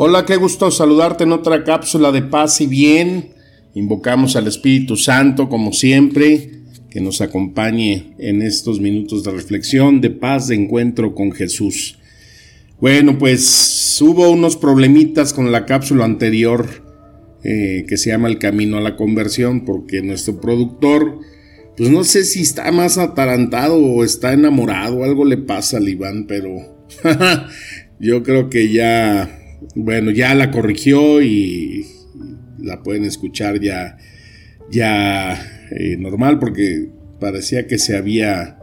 [0.00, 3.30] Hola, qué gusto saludarte en otra cápsula de paz y bien.
[3.74, 6.52] Invocamos al Espíritu Santo, como siempre,
[6.88, 11.98] que nos acompañe en estos minutos de reflexión, de paz, de encuentro con Jesús.
[12.80, 16.68] Bueno, pues hubo unos problemitas con la cápsula anterior
[17.42, 21.18] eh, que se llama El Camino a la Conversión, porque nuestro productor,
[21.76, 26.28] pues no sé si está más atarantado o está enamorado, algo le pasa al Iván,
[26.28, 26.86] pero
[27.98, 29.34] yo creo que ya,
[29.74, 31.86] bueno, ya la corrigió y
[32.58, 33.96] la pueden escuchar ya,
[34.70, 36.88] ya eh, normal porque
[37.20, 38.58] parecía que se había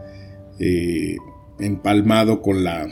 [0.58, 1.16] eh,
[1.58, 2.86] empalmado con la,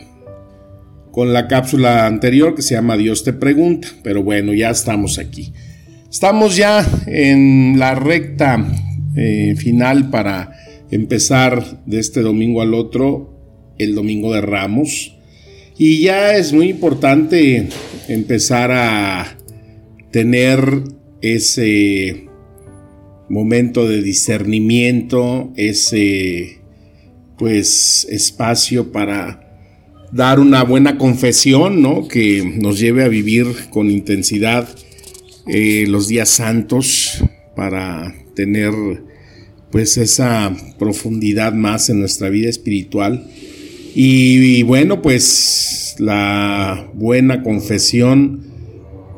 [1.11, 5.52] con la cápsula anterior que se llama Dios te pregunta, pero bueno, ya estamos aquí.
[6.11, 8.64] Estamos ya en la recta
[9.16, 10.52] eh, final para
[10.91, 15.16] empezar de este domingo al otro, el domingo de Ramos.
[15.77, 17.68] Y ya es muy importante
[18.08, 19.36] empezar a
[20.10, 20.83] tener
[21.20, 22.28] ese
[23.28, 26.61] momento de discernimiento, ese
[27.38, 29.41] pues espacio para
[30.12, 32.06] dar una buena confesión, ¿no?
[32.06, 34.68] Que nos lleve a vivir con intensidad
[35.46, 37.24] eh, los días santos
[37.56, 38.72] para tener
[39.70, 43.27] pues esa profundidad más en nuestra vida espiritual.
[43.96, 48.42] Y, y bueno, pues la buena confesión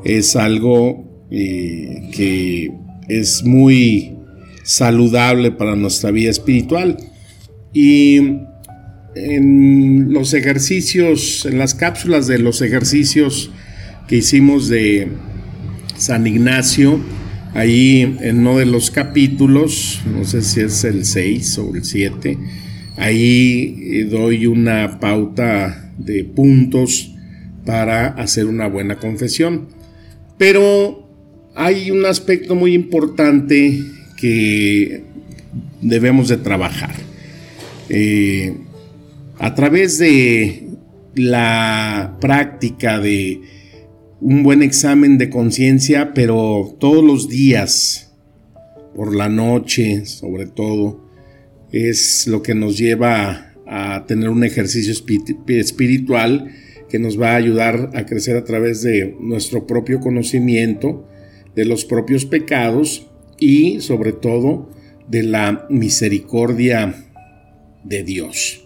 [0.05, 2.73] es algo eh, que
[3.09, 4.17] es muy
[4.63, 6.97] saludable para nuestra vida espiritual.
[7.73, 8.19] Y
[9.15, 13.51] en los ejercicios, en las cápsulas de los ejercicios
[14.07, 15.09] que hicimos de
[15.97, 17.01] San Ignacio,
[17.55, 22.39] ahí en uno de los capítulos, no sé si es el 6 o el 7,
[22.97, 27.13] ahí eh, doy una pauta de puntos
[27.65, 29.69] para hacer una buena confesión.
[30.39, 31.09] Pero
[31.55, 33.83] hay un aspecto muy importante
[34.17, 35.03] que
[35.81, 36.95] debemos de trabajar.
[37.89, 38.57] Eh,
[39.39, 40.69] a través de
[41.15, 43.41] la práctica de
[44.21, 48.13] un buen examen de conciencia, pero todos los días,
[48.95, 51.07] por la noche sobre todo,
[51.73, 56.53] es lo que nos lleva a tener un ejercicio espiritual
[56.89, 61.09] que nos va a ayudar a crecer a través de nuestro propio conocimiento,
[61.55, 63.07] de los propios pecados
[63.39, 64.71] y sobre todo
[65.09, 66.95] de la misericordia
[67.83, 68.63] de Dios.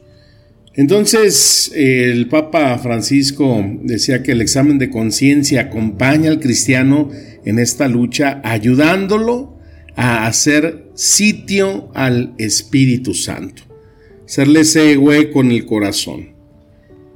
[0.74, 7.10] Entonces el Papa Francisco decía que el examen de conciencia acompaña al cristiano
[7.44, 9.58] en esta lucha ayudándolo
[9.96, 13.62] a hacer sitio al Espíritu Santo,
[14.30, 16.28] hacerle ese hueco el corazón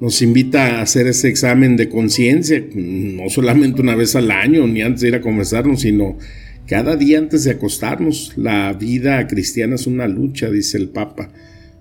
[0.01, 4.83] nos invita a hacer ese examen de conciencia, no solamente una vez al año, ni
[4.83, 6.19] antes de ir a confesarnos, sino
[6.67, 8.33] cada día antes de acostarnos.
[8.35, 11.31] La vida cristiana es una lucha, dice el Papa,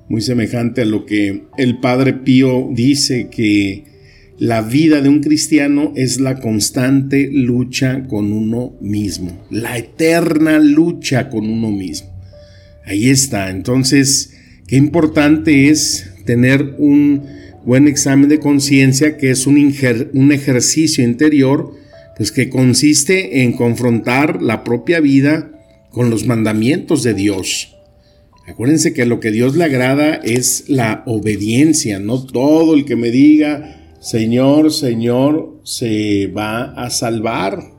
[0.08, 3.86] muy semejante a lo que el Padre Pío dice, que
[4.38, 11.32] la vida de un cristiano es la constante lucha con uno mismo, la eterna lucha
[11.32, 12.14] con uno mismo.
[12.86, 14.33] Ahí está, entonces,
[14.68, 17.24] qué importante es tener un
[17.66, 19.58] buen examen de conciencia, que es un,
[20.14, 21.74] un, ejercicio interior,
[22.18, 25.52] pues que consiste en confrontar la propia vida
[25.92, 27.76] con los mandamientos de Dios.
[28.46, 33.10] Acuérdense que lo que Dios le agrada es la obediencia, no todo el que me
[33.10, 37.73] diga, Señor, Señor, se va a salvar.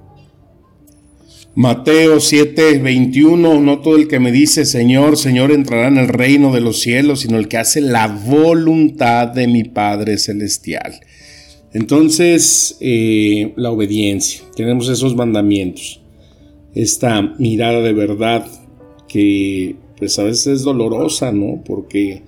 [1.57, 6.53] Mateo 7, 21, no todo el que me dice Señor, Señor entrará en el reino
[6.53, 10.99] de los cielos, sino el que hace la voluntad de mi Padre Celestial.
[11.73, 16.01] Entonces, eh, la obediencia, tenemos esos mandamientos,
[16.75, 18.45] esta mirada de verdad
[19.07, 21.63] que pues a veces es dolorosa, ¿no?
[21.65, 22.23] Porque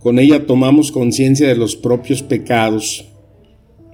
[0.00, 3.04] con ella tomamos conciencia de los propios pecados,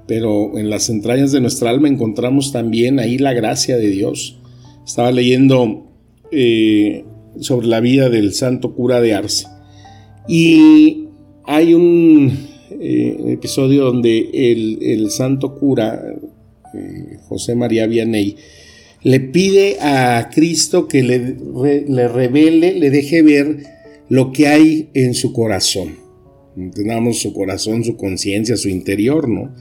[0.06, 4.36] pero en las entrañas de nuestra alma encontramos también ahí la gracia de Dios
[4.86, 5.90] estaba leyendo
[6.30, 7.04] eh,
[7.40, 9.46] sobre la vida del santo cura de Arce.
[10.28, 11.08] Y
[11.44, 12.32] hay un
[12.80, 16.02] eh, episodio donde el, santo cura,
[16.74, 18.36] eh, José María Vianney,
[19.02, 21.36] le pide a Cristo que le,
[21.88, 23.58] le, revele, le deje ver
[24.08, 25.96] lo que hay en su corazón.
[26.56, 29.54] Entendamos su corazón, su conciencia, su interior, ¿no?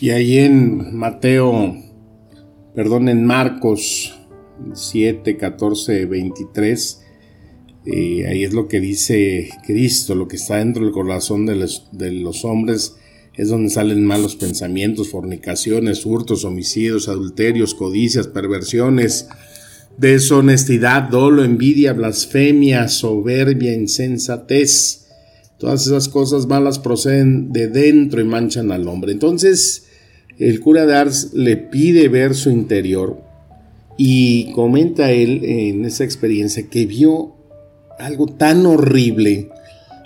[0.00, 1.76] Y ahí en Mateo,
[2.74, 4.18] perdón, en Marcos
[4.72, 7.00] 7, 14, 23,
[7.86, 12.12] ahí es lo que dice Cristo, lo que está dentro del corazón de los, de
[12.12, 12.96] los hombres
[13.34, 19.28] es donde salen malos pensamientos, fornicaciones, hurtos, homicidios, adulterios, codicias, perversiones,
[19.96, 25.06] deshonestidad, dolo, envidia, blasfemia, soberbia, insensatez.
[25.58, 29.12] Todas esas cosas malas proceden de dentro y manchan al hombre.
[29.12, 29.86] Entonces,
[30.48, 33.22] el cura de Ars le pide ver su interior
[33.96, 37.36] y comenta él en esa experiencia que vio
[37.98, 39.50] algo tan horrible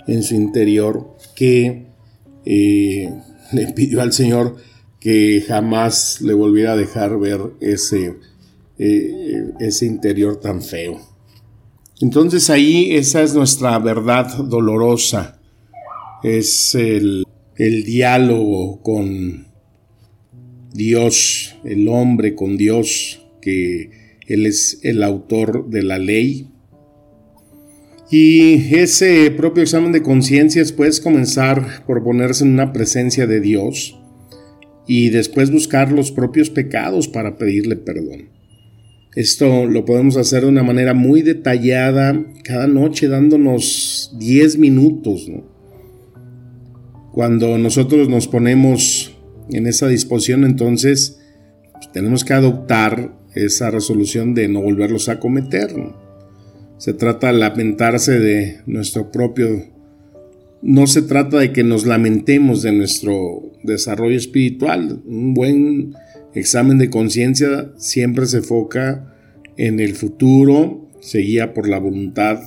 [0.05, 1.87] en su interior que
[2.45, 3.13] eh,
[3.51, 4.57] le pidió al Señor
[4.99, 8.17] que jamás le volviera a dejar ver ese,
[8.77, 10.99] eh, ese interior tan feo.
[11.99, 15.39] Entonces ahí esa es nuestra verdad dolorosa,
[16.21, 17.25] es el,
[17.55, 19.46] el diálogo con
[20.77, 23.89] Dios, el hombre con Dios, que
[24.27, 26.51] Él es el autor de la ley,
[28.11, 33.99] y ese propio examen de conciencia puede comenzar por ponerse en una presencia de Dios
[34.87, 38.29] y después buscar los propios pecados para pedirle perdón.
[39.15, 45.29] Esto lo podemos hacer de una manera muy detallada cada noche dándonos 10 minutos.
[47.11, 49.16] Cuando nosotros nos ponemos
[49.51, 51.19] en esa disposición, entonces
[51.73, 55.73] pues, tenemos que adoptar esa resolución de no volverlos a cometer.
[56.77, 59.75] Se trata de lamentarse de nuestro propio...
[60.61, 65.01] No se trata de que nos lamentemos de nuestro desarrollo espiritual.
[65.05, 65.93] Un buen
[66.33, 69.13] examen de conciencia siempre se enfoca
[69.55, 72.39] en el futuro, se guía por la voluntad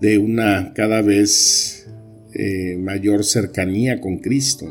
[0.00, 1.88] de una cada vez
[2.34, 4.66] eh, mayor cercanía con Cristo.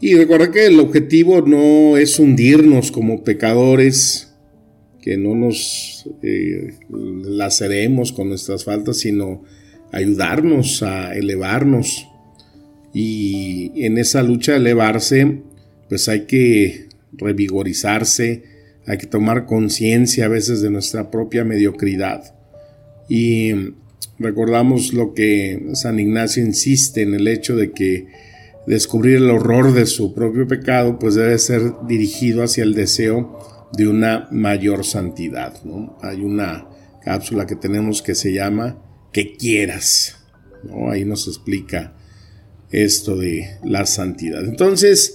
[0.00, 4.34] Y recuerda que el objetivo no es hundirnos como pecadores,
[5.00, 9.42] que no nos eh, laceremos con nuestras faltas, sino
[9.92, 12.08] ayudarnos a elevarnos.
[12.92, 15.42] Y en esa lucha de elevarse,
[15.88, 18.42] pues hay que revigorizarse,
[18.86, 22.34] hay que tomar conciencia a veces de nuestra propia mediocridad.
[23.08, 23.52] Y
[24.18, 28.06] recordamos lo que San Ignacio insiste en el hecho de que
[28.66, 33.88] descubrir el horror de su propio pecado, pues debe ser dirigido hacia el deseo de
[33.88, 35.54] una mayor santidad.
[36.02, 36.66] Hay una
[37.02, 38.78] cápsula que tenemos que se llama
[39.12, 40.16] Que quieras.
[40.64, 40.90] ¿no?
[40.90, 41.94] Ahí nos explica
[42.70, 44.44] esto de la santidad.
[44.44, 45.14] Entonces,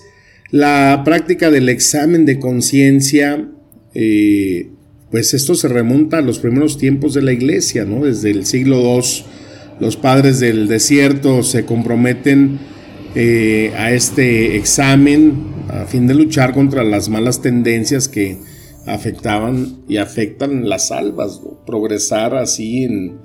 [0.51, 3.49] la práctica del examen de conciencia,
[3.93, 4.69] eh,
[5.09, 8.05] pues esto se remonta a los primeros tiempos de la iglesia, ¿no?
[8.05, 9.25] Desde el siglo II,
[9.79, 12.59] los padres del desierto se comprometen
[13.15, 18.37] eh, a este examen a fin de luchar contra las malas tendencias que
[18.85, 23.19] afectaban y afectan las almas, progresar así en,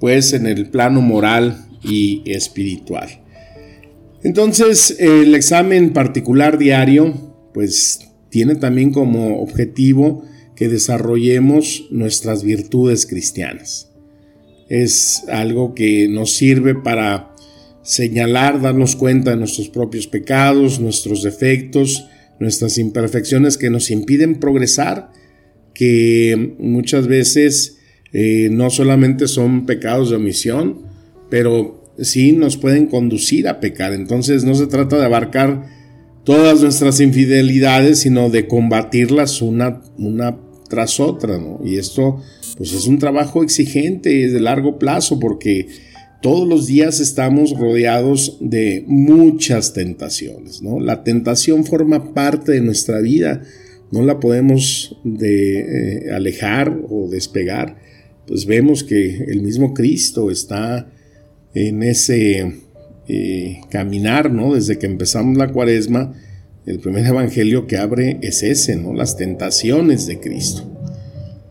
[0.00, 3.08] pues en el plano moral y espiritual.
[4.22, 7.14] Entonces, el examen particular diario,
[7.54, 10.24] pues tiene también como objetivo
[10.56, 13.92] que desarrollemos nuestras virtudes cristianas.
[14.68, 17.35] Es algo que nos sirve para
[17.86, 22.08] señalar, darnos cuenta de nuestros propios pecados, nuestros defectos,
[22.40, 25.12] nuestras imperfecciones que nos impiden progresar,
[25.72, 27.78] que muchas veces
[28.12, 30.82] eh, no solamente son pecados de omisión,
[31.30, 33.92] pero sí nos pueden conducir a pecar.
[33.92, 35.66] Entonces no se trata de abarcar
[36.24, 40.36] todas nuestras infidelidades, sino de combatirlas una, una
[40.68, 42.20] tras otra, Y esto
[42.56, 45.68] pues es un trabajo exigente de largo plazo porque
[46.22, 50.80] todos los días estamos rodeados de muchas tentaciones, ¿no?
[50.80, 53.42] La tentación forma parte de nuestra vida,
[53.90, 57.76] no la podemos de, eh, alejar o despegar.
[58.26, 60.90] Pues vemos que el mismo Cristo está
[61.54, 62.54] en ese
[63.08, 64.54] eh, caminar, ¿no?
[64.54, 66.14] Desde que empezamos la cuaresma,
[66.66, 68.92] el primer evangelio que abre es ese, ¿no?
[68.92, 70.64] Las tentaciones de Cristo.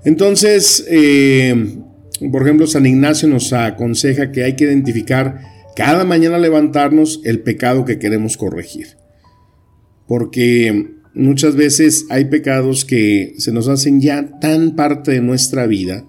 [0.03, 1.77] Entonces, eh,
[2.19, 5.41] por ejemplo, San Ignacio nos aconseja que hay que identificar
[5.75, 8.97] cada mañana levantarnos el pecado que queremos corregir.
[10.07, 16.05] Porque muchas veces hay pecados que se nos hacen ya tan parte de nuestra vida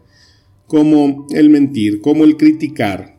[0.67, 3.17] como el mentir, como el criticar,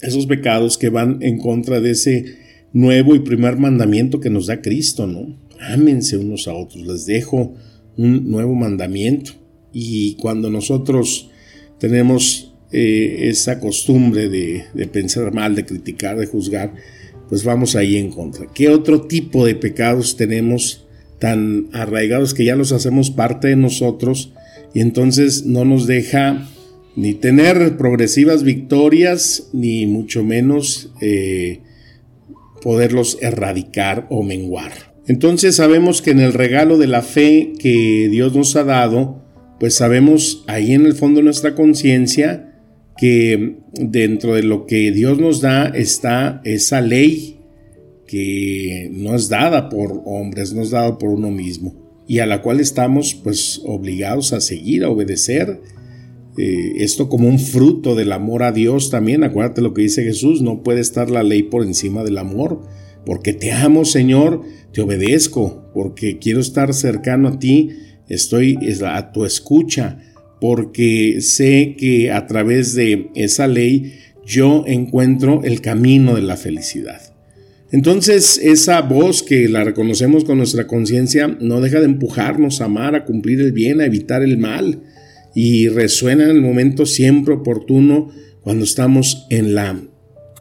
[0.00, 2.36] esos pecados que van en contra de ese
[2.72, 5.38] nuevo y primer mandamiento que nos da Cristo, ¿no?
[5.60, 7.54] Ámense unos a otros, les dejo
[7.96, 9.32] un nuevo mandamiento.
[9.72, 11.30] Y cuando nosotros
[11.78, 16.74] tenemos eh, esa costumbre de, pensar mal, de criticar, de juzgar,
[17.28, 18.46] pues vamos ahí en contra.
[18.52, 20.86] ¿Qué otro tipo de pecados tenemos
[21.18, 24.32] tan arraigados que ya los hacemos parte de nosotros
[24.74, 26.48] y entonces no nos deja
[26.94, 31.60] ni tener progresivas victorias, ni mucho menos eh,
[32.60, 34.94] poderlos erradicar o menguar.
[35.06, 39.24] Entonces sabemos que en el regalo de la fe que Dios nos ha dado,
[39.58, 42.62] pues sabemos ahí en el fondo de nuestra conciencia
[42.96, 47.40] que dentro de lo que Dios nos da está esa ley
[48.06, 52.42] que no es dada por hombres, no es dada por uno mismo y a la
[52.42, 55.60] cual estamos pues obligados a seguir, a obedecer.
[56.38, 60.40] Eh, esto como un fruto del amor a Dios también, acuérdate lo que dice Jesús,
[60.40, 62.62] no puede estar la ley por encima del amor,
[63.04, 67.70] porque te amo Señor, te obedezco, porque quiero estar cercano a ti,
[68.08, 69.98] estoy a tu escucha,
[70.40, 77.00] porque sé que a través de esa ley yo encuentro el camino de la felicidad.
[77.70, 82.94] Entonces esa voz que la reconocemos con nuestra conciencia no deja de empujarnos a amar,
[82.94, 84.82] a cumplir el bien, a evitar el mal
[85.34, 88.10] y resuena en el momento siempre oportuno
[88.40, 89.78] cuando estamos en la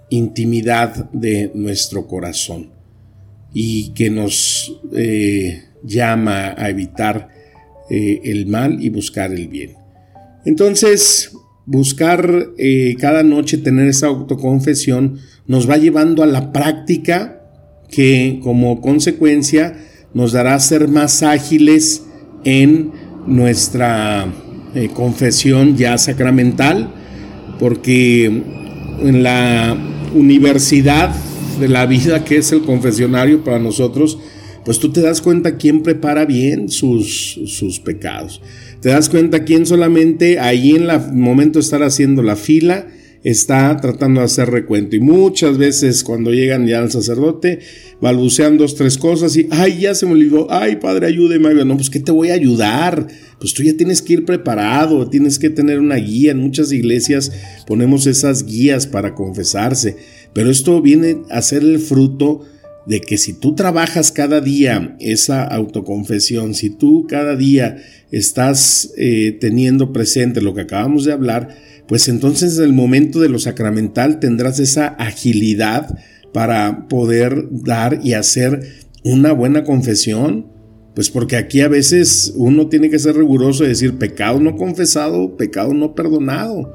[0.10, 2.70] intimidad de nuestro corazón
[3.54, 7.30] y que nos eh, llama a evitar
[7.90, 9.76] eh, el mal y buscar el bien.
[10.46, 11.32] Entonces,
[11.66, 17.42] buscar eh, cada noche tener esa autoconfesión nos va llevando a la práctica
[17.90, 19.78] que como consecuencia
[20.14, 22.04] nos dará ser más ágiles
[22.44, 22.92] en
[23.28, 24.34] nuestra
[24.74, 26.94] eh, confesión ya sacramental,
[27.60, 29.78] porque en la
[30.16, 31.14] universidad
[31.60, 34.18] de la vida que es el confesionario para nosotros,
[34.68, 38.42] pues tú te das cuenta quién prepara bien sus, sus pecados.
[38.82, 42.86] Te das cuenta quién solamente ahí en el momento de estar haciendo la fila
[43.24, 44.98] está tratando de hacer recuento.
[44.98, 47.60] Y muchas veces cuando llegan ya al sacerdote,
[48.02, 51.64] balbucean dos, tres cosas y, ay, ya se me olvidó, ay, padre, ayúdeme.
[51.64, 53.08] No, pues, ¿qué te voy a ayudar?
[53.40, 56.32] Pues tú ya tienes que ir preparado, tienes que tener una guía.
[56.32, 57.32] En muchas iglesias
[57.66, 59.96] ponemos esas guías para confesarse,
[60.34, 62.42] pero esto viene a ser el fruto
[62.88, 69.38] de que si tú trabajas cada día esa autoconfesión, si tú cada día estás eh,
[69.42, 71.50] teniendo presente lo que acabamos de hablar,
[71.86, 75.98] pues entonces en el momento de lo sacramental tendrás esa agilidad
[76.32, 78.62] para poder dar y hacer
[79.04, 80.48] una buena confesión.
[80.96, 85.36] Pues porque aquí a veces uno tiene que ser riguroso y decir pecado no confesado,
[85.36, 86.74] pecado no perdonado.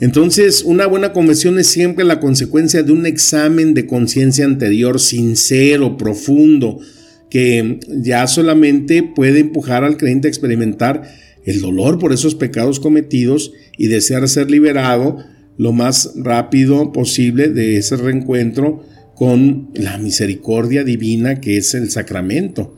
[0.00, 5.98] Entonces, una buena confesión es siempre la consecuencia de un examen de conciencia anterior sincero,
[5.98, 6.80] profundo,
[7.28, 11.02] que ya solamente puede empujar al creyente a experimentar
[11.44, 15.18] el dolor por esos pecados cometidos y desear ser liberado
[15.58, 18.82] lo más rápido posible de ese reencuentro
[19.14, 22.76] con la misericordia divina que es el sacramento.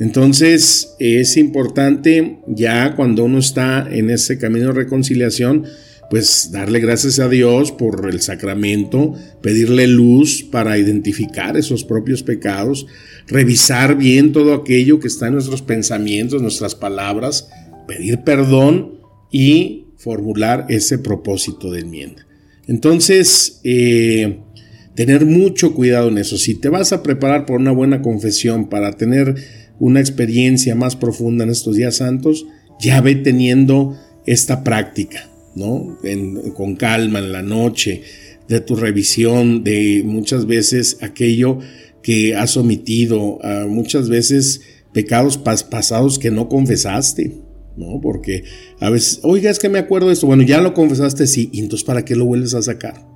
[0.00, 5.64] Entonces es importante ya cuando uno está en ese camino de reconciliación,
[6.10, 12.86] pues darle gracias a Dios por el sacramento, pedirle luz para identificar esos propios pecados,
[13.26, 17.48] revisar bien todo aquello que está en nuestros pensamientos, nuestras palabras,
[17.88, 19.00] pedir perdón
[19.32, 22.26] y formular ese propósito de enmienda.
[22.68, 24.40] Entonces, eh,
[24.94, 26.36] tener mucho cuidado en eso.
[26.36, 29.34] Si te vas a preparar por una buena confesión para tener
[29.78, 32.46] una experiencia más profunda en estos días santos,
[32.80, 35.28] ya ve teniendo esta práctica
[36.54, 38.02] con calma en la noche,
[38.48, 41.58] de tu revisión, de muchas veces aquello
[42.02, 44.60] que has omitido, muchas veces
[44.92, 47.32] pecados pasados que no confesaste,
[47.76, 48.00] ¿no?
[48.00, 48.44] Porque
[48.80, 51.60] a veces, oiga, es que me acuerdo de esto, bueno, ya lo confesaste, sí, y
[51.60, 53.06] entonces ¿para qué lo vuelves a sacar?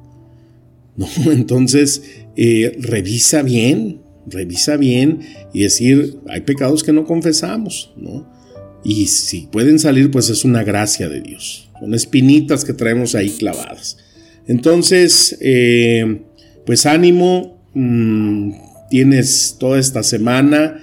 [0.97, 1.07] ¿No?
[1.31, 2.03] Entonces,
[2.37, 5.21] eh, revisa bien, revisa bien
[5.55, 8.40] y decir, hay pecados que no confesamos, ¿no?
[8.85, 11.71] Y si pueden salir, pues es una gracia de Dios.
[11.79, 13.99] Son espinitas que traemos ahí clavadas.
[14.47, 16.23] Entonces, eh,
[16.67, 18.53] pues ánimo, mm,
[18.91, 20.81] tienes toda esta semana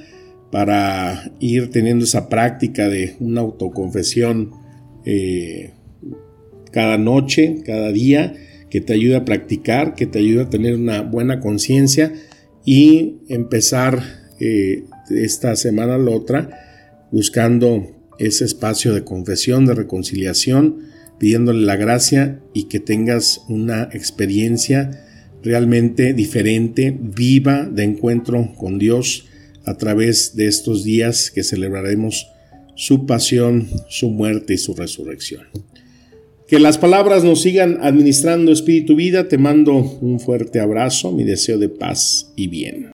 [0.52, 4.52] para ir teniendo esa práctica de una autoconfesión
[5.06, 5.72] eh,
[6.72, 8.34] cada noche, cada día,
[8.70, 12.14] que te ayude a practicar, que te ayude a tener una buena conciencia
[12.66, 14.04] y empezar
[14.40, 16.67] eh, esta semana la otra
[17.12, 20.80] buscando ese espacio de confesión, de reconciliación,
[21.20, 25.04] pidiéndole la gracia y que tengas una experiencia
[25.44, 29.26] realmente diferente, viva de encuentro con Dios
[29.66, 32.28] a través de estos días que celebraremos
[32.76, 35.46] su pasión, su muerte y su resurrección.
[36.48, 39.28] Que las palabras nos sigan administrando espíritu vida.
[39.28, 42.92] Te mando un fuerte abrazo, mi deseo de paz y bien.